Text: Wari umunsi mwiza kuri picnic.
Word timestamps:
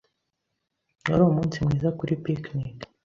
Wari 1.09 1.23
umunsi 1.25 1.57
mwiza 1.65 1.89
kuri 1.99 2.13
picnic. 2.23 2.77